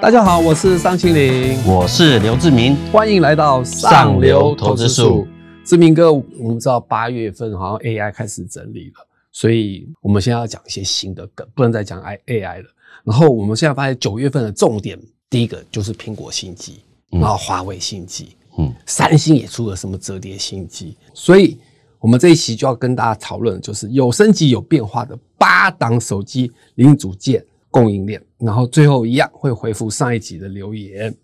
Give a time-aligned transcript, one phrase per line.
[0.00, 5.28] 大家好，我是尚青林，我是刘志明，欢迎来到上流投资术。
[5.62, 12.68] 志明哥，我们知道八月份好像 AI 开始整理了，所以我们现在要讲一些新的梗，不能再讲 AI 了。
[13.04, 16.80] 然后我们现在发现九月份的重点，第一个就是苹果新机，
[17.10, 21.58] 然后华为新机，嗯，三星也出了什么折叠新机，所以
[21.98, 27.44] 我们这一期就要跟大家讨论，就是有升级有变化的八档手机零组件。
[27.72, 31.14] 供应链，然后最后一样会回复上一集的留言。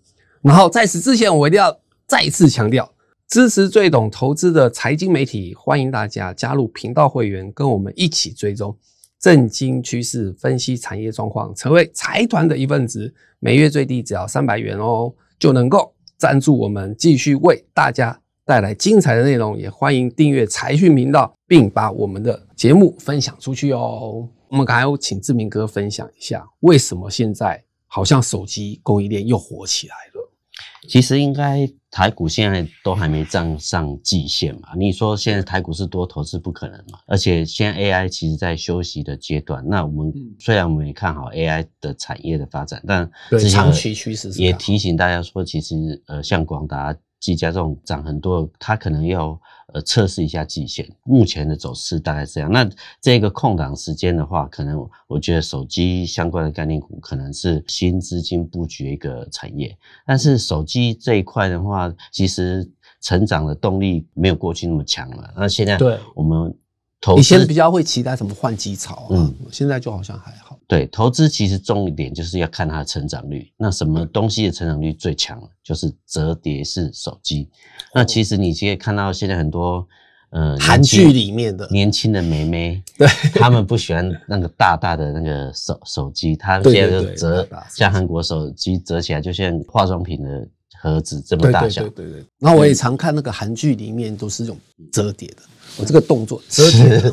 [0.42, 2.88] 然后在此之前，我一定要再次强调，
[3.28, 8.76] 支持最懂投资的财经媒体，欢迎大家加入频道会员，跟我们一起追踪
[9.18, 13.12] 正经趋势，分析产业状况，成为财团的一份子。
[13.40, 19.58] 每月最低只要三百元哦，就能够赞助我们，继续为大家带来精彩的内容。
[19.58, 24.28] 也欢迎订阅财讯频道，并把我们的节目分享出去哦。
[24.48, 30.32] 我们刚才请志明哥分享一下，为什么现在好像手机供应链又火起来了？
[30.88, 34.68] 其实应该台股现在都还没站上季线嘛。
[34.76, 36.98] 你说现在台股是多头是不可能嘛？
[37.06, 39.64] 而且现在 AI 其实在休息的阶段。
[39.68, 43.10] 那我们虽然我们也看好 AI 的产业的发展，但
[43.50, 46.96] 长期趋势也提醒大家说，其实呃，像广达。
[47.26, 49.38] 技嘉这种涨很多，它可能要
[49.72, 50.88] 呃测试一下季线。
[51.02, 52.50] 目前的走势大概这样。
[52.52, 52.68] 那
[53.00, 59.76] 这个空档时间的话，可能我觉得手机相关的概念股可能是新资金布局一个产业。
[60.06, 65.34] 但是手机这一块的话，其实成长的动力没有过去那么强了。
[65.36, 66.56] 那现在对我们
[67.00, 67.18] 投。
[67.18, 70.55] 以前比较会期待什么换机潮，嗯，现在就好像还好。
[70.68, 73.52] 对，投资其实重点就是要看它的成长率。
[73.56, 75.40] 那什么东西的成长率最强？
[75.62, 77.48] 就是折叠式手机。
[77.94, 79.86] 那其实你可以看到现在很多，
[80.30, 90.48] 呃，韩剧里面的年轻的妹妹， 对，他们不喜欢那个大大的那个手手机，他们现在就折，像韩国手机折起来就像化妆品的
[90.80, 91.82] 盒子这么大小。
[91.82, 92.24] 对对对。
[92.40, 94.58] 然后我也常看那个韩剧里面都是用
[94.92, 95.36] 折叠的。
[95.78, 97.12] 我这个动作，折叠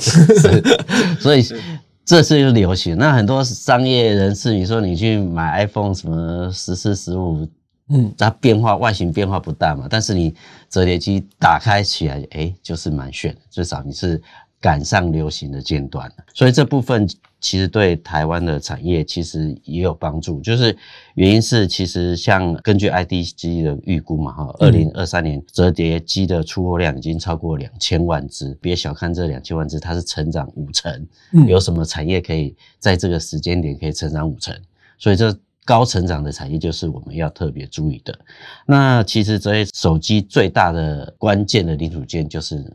[1.19, 1.43] 所以
[2.05, 2.97] 这次就流行。
[2.97, 7.47] 那很多商业人士，你说你去买 iPhone 什么十四、十五，
[7.89, 10.33] 嗯，它变化外形变化不大嘛，但是你
[10.69, 14.21] 折叠机打开起来，哎，就是蛮炫，至少你是
[14.59, 17.07] 赶上流行的尖端所以这部分。
[17.43, 20.75] 其实对台湾的产业其实也有帮助，就是
[21.15, 31.05] 原因是其实像根据 IDG 的预估嘛，哈，二零二三年折叠机的出货量已经超过两千万只，别小看这两千万只，它是成长五成。
[31.45, 34.57] 有什么产业可以在这个时间点可以成长五成？
[34.97, 38.17] 所以这高成长的产业就是我们要特别注意的。
[38.65, 42.65] 那其实这些手机最大的关键的零组件就是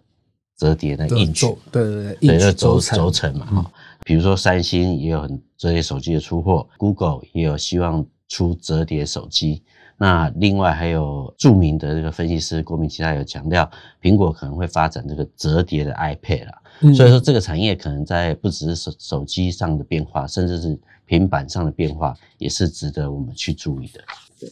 [0.58, 3.72] 折叠的硬曲，对对对，对，轴轴承嘛，哈。
[4.08, 9.62] 比如说，三星也有很折叠手机的出货，Google 也有希望出折叠手机。
[9.98, 13.70] 那另外还有著名的这个分析师郭明奇，他有强调，
[14.00, 16.62] 苹果可能会发展这个折叠的 iPad 啦。
[16.94, 24.00] 所以说，这个产业可能在不只是手手机上的变化，甚至是平板上的变化，也是值得我们去注意的。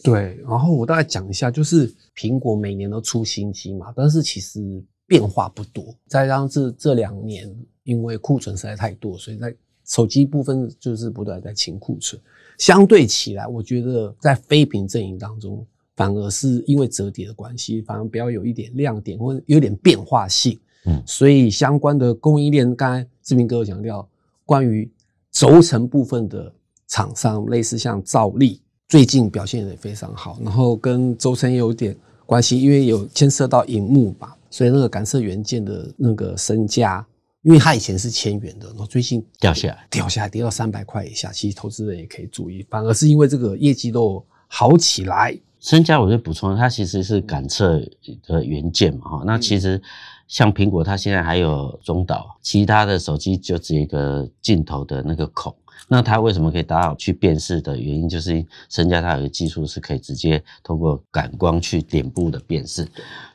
[0.05, 4.61] 对，然后我大概讲一下，就是苹果每年都出新机嘛，但是其实
[5.06, 5.94] 变化不多。
[6.06, 7.55] 再加上这这两年。
[7.87, 12.21] 因为库存实在太多，所以在手机部分就是不断在清库存。
[12.59, 20.59] 相对起来，我觉得在非屏阵营当中，反而是因为折叠的关系，反而比较有一点亮点或者有点变化性。
[20.87, 24.09] 嗯，所以相关的供应链，刚才志明哥有强调，
[24.44, 24.91] 关于
[25.31, 26.53] 轴承部分的
[26.88, 30.41] 厂商，类似像兆力，最近表现也非常好。
[30.43, 37.06] 然后跟轴承有点关系，因为有牵涉到荧幕吧，所以那个感测元件的那个身价。
[37.42, 45.38] 因为它以前是千元的，然后最近掉下来，掉下来跌到三百块以下，其实投资人也可以注意，反而是因为这个业绩都好起来。
[45.60, 47.81] 身价我就补充，它其实是感测
[48.26, 49.81] 的元件嘛，哈，那其实
[50.26, 55.54] 像苹果，它现在还有中岛，其他的手机就只有一个镜头的那个孔。
[55.88, 62.87] 那它为什么可以达到去辨识的原因，就是身家它有个技术是可以直接通过感光去脸部的辨识，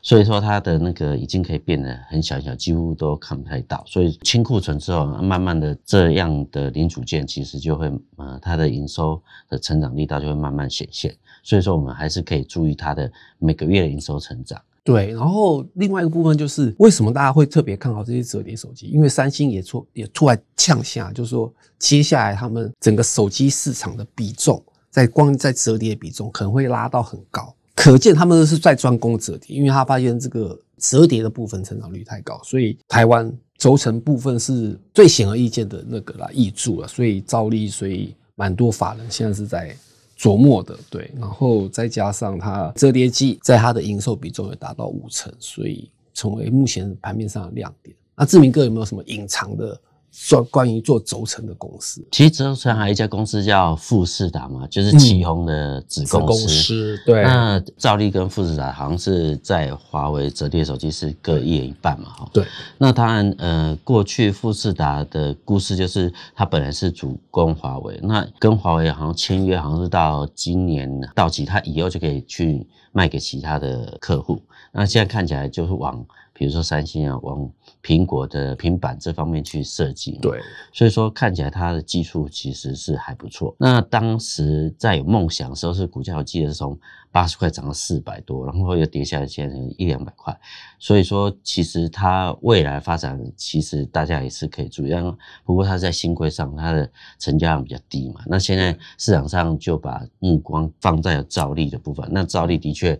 [0.02, 3.82] 所以说它的那个已经可以变得很小小，几乎都看不太到。
[3.86, 11.14] 所以清库存之后，慢慢的这样的零组件其实就会呃它的营收的成长力道就会慢慢显现。
[11.42, 14.60] 所以说我们还是可以注意它的每个月的营收成长。
[14.84, 18.86] 对，然后另外一个部分就是为什么大家会特别看好这些折叠手机？
[18.86, 39.76] 因为三星也出也出来呛下，就是说接下来他们整个手机市场的比重，在光在折叠比重可能会拉到很高，可见他们是在专攻折叠，因为他发现这个折叠的部分成长率太高，所以台湾轴承部分是最显而易见的那个啦，易注了，所以照例，所以蛮多法人现在是在。
[40.22, 47.92] 琢磨的，对，然后再加上它折叠机在它的营收比重也达到五成，所以成为目前盘面上的亮点。
[48.14, 49.76] 那志明哥有没有什么隐藏的？
[50.14, 56.98] 做关于做轴承的公司，其实轴承还有一家公司叫富士达嘛，就是旗宏的子公司。
[57.06, 62.28] 对，那兆利跟富士达好像是在华为折叠手机是各一人一半嘛，哈。
[62.30, 62.44] 对。
[62.76, 74.38] 那当然，呃，过去富士达的故事就是他本来是主攻华为，那跟华为好像签约，好像是到今年到期，他以后就可以去卖给其他的客户。
[74.72, 76.04] 那现在看起来就是往。
[76.34, 77.48] 比如说三星啊，往
[77.82, 80.40] 苹果的平板这方面去设计，对，
[80.72, 83.54] 所以说看起来它的技术其实是还不错。
[83.58, 86.78] 那当时在有梦想的时候，是股价我记得是从
[87.10, 90.38] 八十块涨到四百多，然后又跌下来，现在一两百块。
[90.78, 94.90] 所以说，其实它未来发展，其实大家也是可以注意。
[94.90, 95.02] 但
[95.44, 96.88] 不过它在新规上，它的
[97.18, 98.20] 成交量比较低嘛。
[98.26, 102.08] 那现在市场上就把目光放在了兆利的部分。
[102.12, 102.98] 那兆利的确。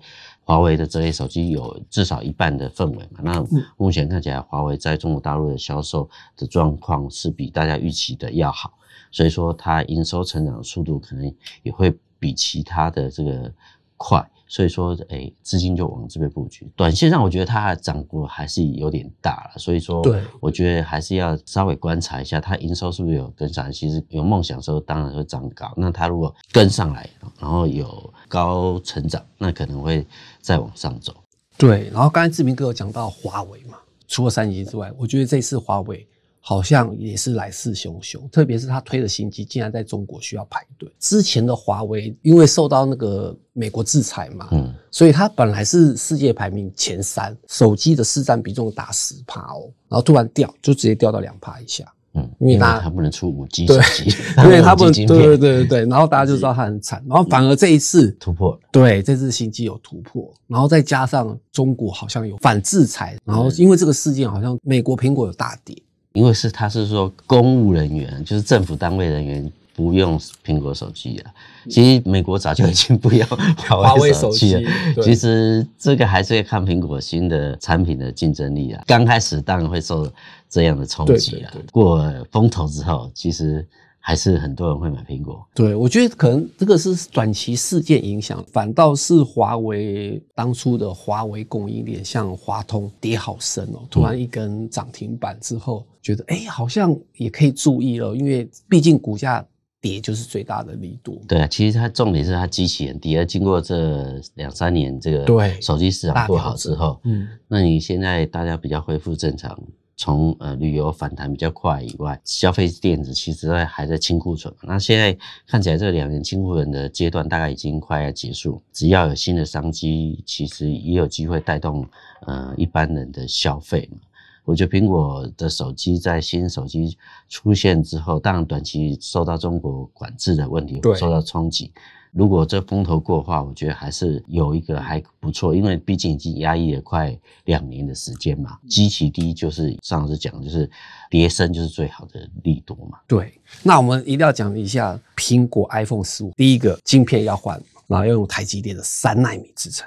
[0.53, 3.21] 华为的这类手机有至少一半的氛围嘛？
[3.23, 3.43] 那
[3.79, 6.07] 目前看起来，华为在中国大陆的销售
[6.37, 8.75] 的状况是比大家预期的要好，
[9.11, 13.51] 所以说它营收成长速度可能也会比其他的这个
[13.97, 14.23] 快。
[14.53, 16.71] 所以说，哎，资金就往这边布局。
[16.77, 19.59] 短线上，我觉得它的涨幅还是有点大了。
[19.59, 23.73] 所以说，对，我觉得还是要稍微观察一下，它营收是不是有跟上。
[23.73, 25.73] 其实有梦想的时候，当然会涨高。
[25.75, 27.09] 那它如果跟上来，
[27.41, 30.07] 然后有高成长，那可能会
[30.43, 31.15] 再往上走。
[31.57, 31.89] 对。
[31.91, 36.07] 然后刚才志明哥有讲到华为嘛，除了三星之外，我觉得这次华为。
[36.45, 40.91] 好像也是来势汹汹，特别是他推的新机，竟然在中国需要排队。
[40.99, 51.85] 之前的华为因为受到那个美国制裁嘛，嗯，所以它本来是世界排名前三，手机的市占比重达十帕哦，然后突然掉，就直接掉到两帕以下，
[52.15, 54.11] 嗯，因为它它不能出五 G 手机，
[54.43, 65.81] 因为它不能，对对对对对，然后大家就知道它很惨，然后反而这一次突破，对，这次新机有突破，然后再加上中国好像有反制裁，然后因为这个事件，好像美国苹果有大跌。
[66.13, 71.31] 因为是他是说公务人员，就是政府单位人员不用苹果手机了。
[71.71, 73.27] 其实美国早就已经不要
[73.69, 74.71] 华为手机了。
[75.03, 78.83] 其实这个还是要看苹果新的产品的竞争力啊。
[78.87, 80.11] 刚开始当然会受
[80.49, 83.67] 这样的冲击啊，过风头之后，其实。
[84.05, 85.47] 还是很多人会买苹果。
[85.55, 99.47] 对，我觉得可能这个是短期事件影响，反倒是华为当初的华为供应链，像华通跌好深哦，突然一根涨停板之后，觉得哎，好像也可以注意了，因为毕竟股价
[99.81, 101.23] 跌就是最大的力度。
[101.29, 109.57] 对啊，其实它重点是它机器人跌，而经过这两三年这个对手机市场不好之后，嗯，那你现在大家比较恢复正常。
[110.03, 114.53] 从呃旅游反弹比较快以外，消费电子其实在还在清库存。
[114.65, 115.17] 那现在
[115.47, 118.61] 看起来这两年清库存的阶段大概已经快要结束。
[118.73, 121.87] 只要有新的商机，其实也有机会带动
[122.23, 123.99] 呃一般人的消费嘛。
[124.45, 126.99] 我觉得苹果的手机在新手机
[127.29, 131.73] 出现之后，当然短期受到中国管制的问题受到冲击。
[132.13, 138.59] 如果这风头过的话，我觉得还是有一个还不错，因为毕竟已经压抑了快两年的时间嘛。
[138.69, 140.71] 基期低就是上次讲，就是
[141.09, 142.99] 叠升就是最好的利多嘛。
[143.09, 149.87] 对，那我们一定要讲一下苹果 iPhone 十五，第一个晶片要换，然后要用台积电的三纳米制程；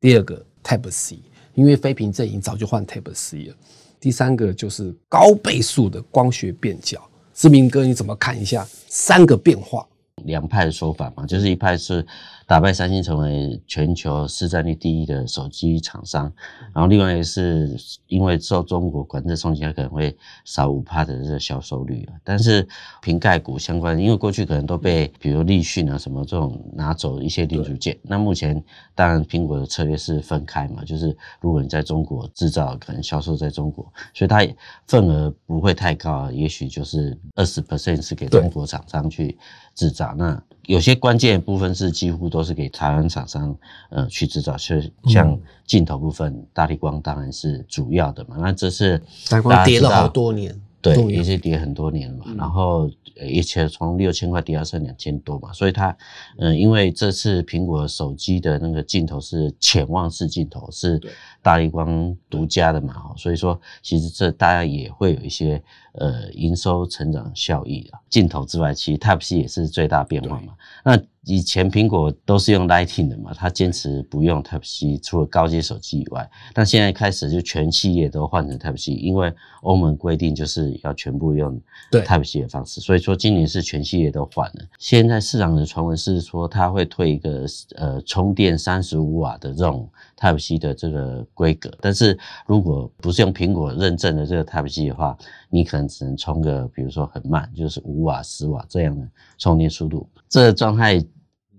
[0.00, 1.20] 第二个 Type C，
[1.54, 3.54] 因为非屏阵营早就换 Type C 了；
[4.00, 7.00] 第三个就是高倍数的光学变焦。
[7.32, 9.86] 志明哥，你怎么看一下三个变化？
[10.24, 12.04] 两派的说法嘛，就是一派是
[12.46, 16.32] 打败三星成为全球市占率第一的手机厂商，
[16.74, 22.14] 然后另外一个是因为受中国管制冲击，它可能会少五帕的这个销售率啊。
[22.22, 22.66] 但是
[23.00, 28.62] 瓶盖股相关，因为过去可能都被比如立讯啊什么这种拿走一些零组件，那目前
[28.94, 34.46] 当然苹果的策略是分开嘛，就是如果你在中国制造，可能销售在中国，所以它
[34.86, 39.38] 份额不会太高，也许就是二十 percent 是给中国厂商去
[39.74, 40.14] 制造。
[40.16, 43.56] 那有些关键部分是几乎都是给台湾厂商
[43.90, 48.36] 呃去制造，是像镜头部分，大力光当然是主要的嘛。
[48.38, 52.34] 那这是大力光跌了好多年，对，也是跌很多年了嘛。
[52.38, 52.88] 然后
[53.26, 55.96] 一切从六千块跌到剩两千多嘛，所以它
[56.38, 61.00] 嗯，因为这次苹果手机的那个镜头是潜望式镜头，是
[61.42, 65.62] 大力光独家的嘛，所以说其实这大家也会有一些
[65.92, 68.00] 呃营收成长效益啊。
[68.08, 70.54] 镜头之外，其实 Type C 也是最大变化嘛。
[70.84, 79.32] 那以前苹果都是用 Lightning 的嘛，它坚持不用 Type C，除了高阶手机以外，但现在开始就全系列都换成 Type C，因为
[79.62, 81.58] 欧盟规定就是要全部用
[81.92, 84.64] Type C 的方式，所以说今年是全系列都换了。
[84.78, 87.46] 现在市场的传闻是说，它会推一个
[87.76, 95.16] 呃充电三十五瓦的这种 Type C 的这个规格，但是如果不是用苹果认证的这个 Type C 的话，
[95.48, 99.06] 你可能只能充个比如说很慢，就是五瓦、十瓦这样的
[99.38, 101.04] 充电速度，这个状态。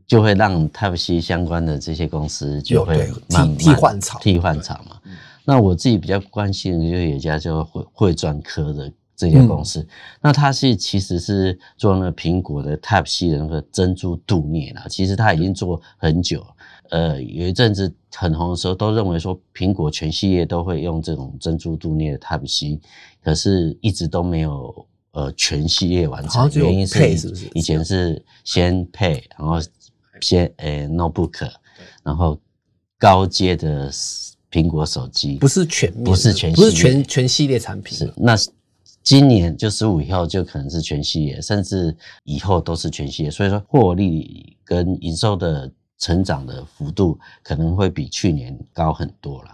[0.06, 5.00] 就会让 Type C 相关的这些公司就会替替换厂，替换厂嘛。
[5.46, 9.88] 那我自己比较关心的就有一家叫汇汇专科的这家公司，
[10.22, 14.86] 那它是其实是做那个苹果的 Type C 的那个珍珠镀镍啦。
[14.90, 16.46] 其实它已经做很久，
[16.94, 22.80] 呃，有一阵子很红的时候，都认为说苹果全系列都会用这种珍珠镀镍的 Type C，
[23.24, 26.50] 可是一直都没有呃全系列完成。
[26.54, 29.60] 原因是以前是先配，然后。
[30.22, 31.52] 先诶，notebook，
[32.02, 32.40] 然后
[32.98, 33.92] 高阶的
[34.50, 37.98] 苹果手机不是全不是全不是全全系列产品。
[37.98, 38.34] 是那
[39.02, 43.32] 今年就十五以后就可能是全系列，甚至以后都是全系列。
[43.32, 45.70] 所以说获利跟营收的
[46.04, 49.50] 成长的幅度可能会比去年高很多了。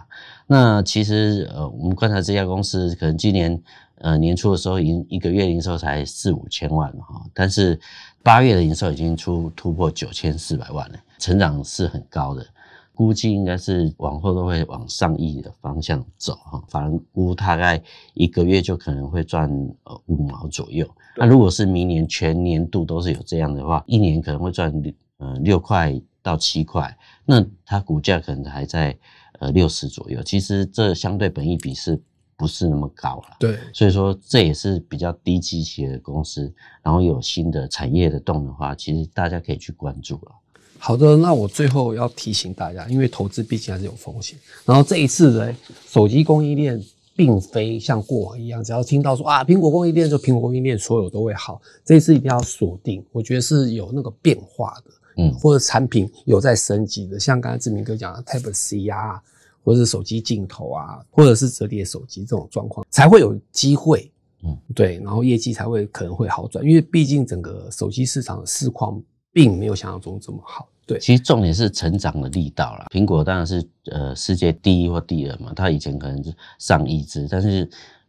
[0.46, 3.62] 那其实呃，我们观察这家公司，可能今年
[3.98, 7.78] 呃年初的时候，营一个月营收才四五千万哈，但是。
[8.22, 12.46] 八月的营收已经出突破九千四百万了，成长是很高的，
[12.94, 16.62] 估计应该是往后都会往上亿的方向走哈。
[16.68, 19.48] 反正估大概一个月就可能会赚
[19.84, 20.86] 呃五毛左右。
[21.16, 24.70] 那如果是明年全年度都是有这样的话，一年可能会赚
[25.16, 28.98] 呃六块到七块，那它股价可能还在
[29.38, 30.22] 呃六十左右。
[30.22, 32.00] 其实这相对本益比是。
[32.40, 36.50] 不是那么高了，对，所以说这也是比较低基期的公司，
[36.82, 40.32] 然后有新的产业的动的话，其实大家可以去关注了。
[40.78, 44.38] 好的，那我最后要提醒大家，因为投资毕竟还是有风险。
[44.64, 45.54] 然后这一次的
[45.86, 46.82] 手机供应链，
[47.14, 51.60] 并非像过往一样，只要听到说啊苹果供应链就苹果供应链所有都会好。
[51.84, 59.22] 这一次一定要锁定，我觉得是有那个变化的，嗯，或者产品有在升级的，像刚才志明哥讲的 Type C 啊。
[59.62, 64.10] 或者是手机镜头啊，或者是折叠手机这种状况，才会有机会，
[64.42, 69.00] 嗯，对，然后业绩才会可能会好转，因为毕竟整个手机市场的市况
[69.34, 70.66] 并没有想象中这么好。
[70.86, 72.86] 对，其实重点是成长的力道啦。
[72.90, 73.62] 苹果当然是
[73.92, 77.68] 呃世界第一或第二嘛，它以前可能是上亿只，但是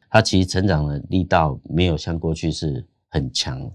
[0.10, 3.70] 它其实成长的力道没有像过去是很强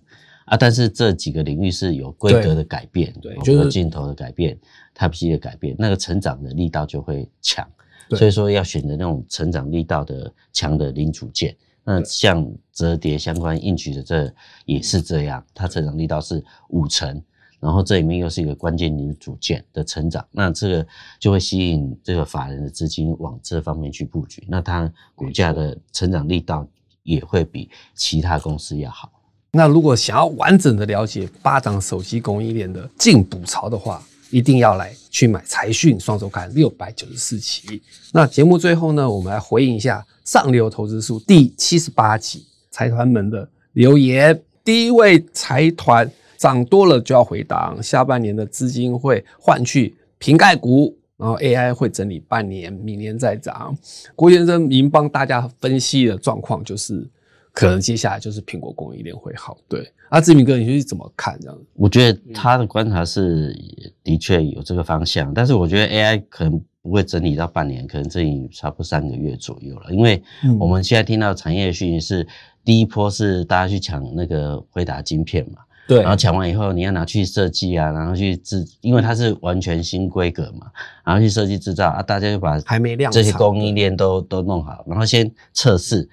[0.46, 0.56] 啊。
[0.56, 4.58] 但是这几个领域是有规格的改变，对，就是镜头的改变。
[4.98, 7.68] Type C 的改变，那个成长的力道就会强，
[8.16, 11.54] 所以说要选择那种成长力道的强的零组件。
[11.84, 14.32] 那像折叠相关硬曲的这
[14.64, 17.22] 也是这样，它成长力道是五成，
[17.60, 20.86] 然后这里面又是一个关键零组件的成长，那这个
[21.18, 26.66] 就会吸引这个法人的资金往这方面去布局，那它股价的成长力道
[27.02, 29.12] 也会比其他公司要好。
[29.56, 37.82] 那如果想要完整的了解八档手机供应链的进补潮的话，一定要来去买财讯双周刊六百九十四期。
[38.12, 44.38] 那节目最后呢，我们来回应一下上流投资数第七十八集财团们的留言。
[44.62, 53.74] 第一位财团涨多了就要回档，下半年的资金会换去瓶盖股，然后 AI 会整理半年，明年再涨。
[54.14, 57.08] 郭先生，您帮大家分析的状况就是。
[57.56, 59.90] 可能接下来就是苹果供应链会好，对。
[60.10, 61.58] 阿志明哥，你是怎么看这样？
[61.72, 63.58] 我觉得他的观察是
[64.04, 69.90] 的确有这个方向，但是我觉得 AI 可能不会整理到半年，可能这已差不多三个月左右了。
[69.90, 70.22] 因为
[70.60, 72.28] 我们现在听到产业讯息是，
[72.62, 76.02] 第一波是大家去抢那个辉达晶片嘛，对。
[76.02, 80.70] 然后抢完以后，你要拿去设计啊，然后去制，因为它是完全新规格嘛，
[81.02, 86.06] 然后去设计制造啊，大家就把还没量这些供应链都都弄好，然后先测试。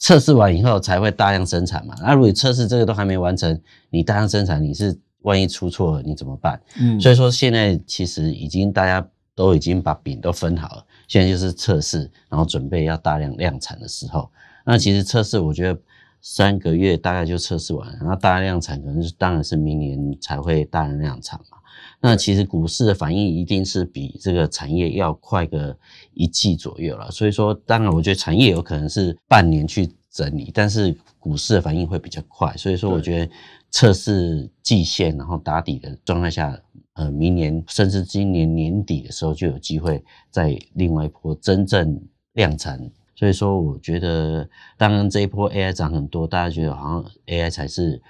[0.00, 1.94] 测试完以后才会大量生产嘛？
[2.00, 6.60] 那如果测试这个都还没完成，你大量生产，你是万一出错了，你怎么办？
[6.80, 14.28] 嗯，所以说现在其实已经大家都已经把饼都分好了，现在就是测试，然后准备要大量量产的时候。
[14.64, 15.78] 那其实测试，我觉得
[16.20, 21.58] 三个月大概就测试完，然后大量量产可能是当然是明年才会大量量产嘛。
[22.02, 25.76] 那其实股市的反应一定是比这个产业要快个
[26.12, 33.32] 一季左右了，所以说当然我觉得产业有可能是半年去整理，但是股市的反应会比较快，所以说我觉得
[33.70, 36.58] 测试季线然后打底的状态下，
[36.94, 42.00] 呃，明年甚至今年年底的时候就有机会在另外一波真正
[42.32, 42.90] 量产。
[43.20, 44.48] 所以说，我觉得
[44.78, 48.00] 当然这一波 AI 涨很多，大家觉得好像 AI 才是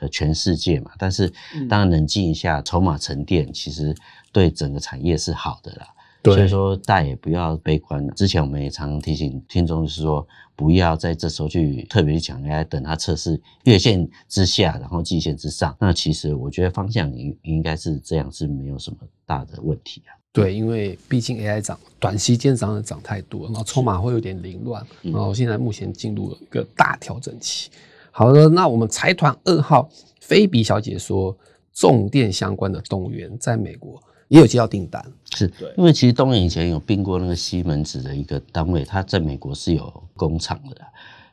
[0.00, 0.92] 呃全世界嘛。
[0.98, 1.30] 但是
[1.68, 3.94] 当然冷静一下，筹码沉淀，其实
[4.32, 5.86] 对整个产业是好的啦。
[6.24, 8.08] 所以说，大家也不要悲观。
[8.14, 15.76] 之前我们也常常提醒听众，就是说不要在这时候去特别去讲 AI，等它测试月线之下，然后季线之上。
[15.78, 20.16] 那其实我觉得方向应应该是这样，是没有什么大的问题啊。
[20.34, 27.70] 对，因为毕竟 AI 涨，短期间涨的涨太多，然后筹码会有点凌乱，然后现在目前进入了一个大调整期。
[28.10, 29.88] 好的，那我们财团二号
[30.20, 31.36] 菲比小姐说，
[31.72, 35.00] 重电相关的动物园在美国也有接到订单，
[35.36, 40.80] 是因为其实东元以前有并过那个西门子的一个单位，它在美国是有工厂的，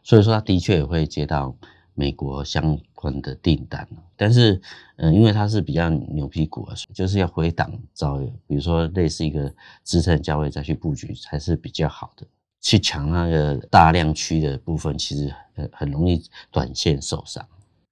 [0.04, 1.56] 所以说它的确也会接到。
[2.02, 4.60] 美国相关的订单但是，
[4.96, 8.18] 嗯，因为它是比较牛皮股啊，就是要回档找，
[8.48, 9.54] 比如说类似一个
[9.84, 12.26] 支撑价位再去布局才是比较好的。
[12.60, 17.46] 去抢那个大量区的部分，其实很很容易短线受伤。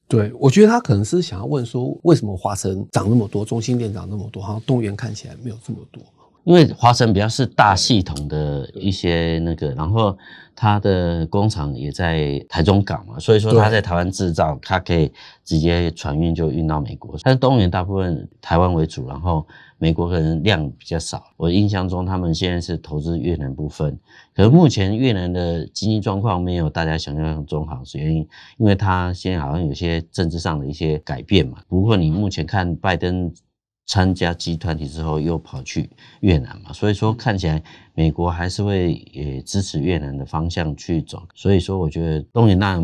[0.08, 6.01] 对，我觉得他可能是想要问说，为什么华晨涨那么多，中心店涨那么多，好像动员看起来没有这么多。
[6.50, 10.18] 因为华晨比较是大系统的一些那个，然后
[10.56, 15.13] 它的工厂也在台中港嘛，所以说它在台湾制造，它可以
[15.46, 17.15] 直接船运就运到美国。
[17.22, 19.46] 但是东元大部分台湾为主，然后
[19.77, 21.24] 美国可能量比较少。
[21.38, 23.96] 我印象中他们现在是投资越南部分，
[24.36, 28.27] 可是目前越南的经济状况没有大家想象中好，是原因
[28.58, 31.60] 因为它现在好像有些政治上的一些改变嘛。
[31.68, 33.32] 不过你目前看拜登。
[33.89, 37.60] 参加集团体之后，又跑去越南嘛，所以说看起来
[37.96, 41.24] 美国还是会也支持越南的方向去走。
[41.34, 42.79] 所以说，我觉得东元那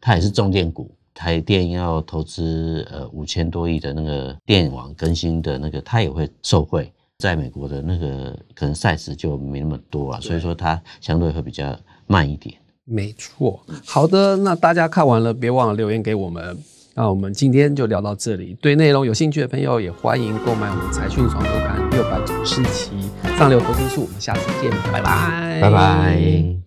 [0.00, 6.88] 它也是重电股，台电要投资呃五千多亿的那个电网更新的那个，它也会受惠。
[7.18, 12.54] 在美国的那个可能赛事就没那么多啊，所以说它相对会比较慢一点。
[12.84, 16.56] 没错，好的，那大家看完了，别忘了留言给我们。
[16.94, 18.56] 那我们今天就聊到这里。
[18.60, 22.92] 对内容有兴趣的朋友，也欢迎购买我们财讯双周刊六百九十期
[23.36, 24.02] 上流投资术。
[24.02, 26.63] 我们下次见，拜拜，拜拜。